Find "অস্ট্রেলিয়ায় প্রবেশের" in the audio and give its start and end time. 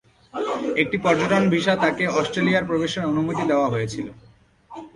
2.19-3.09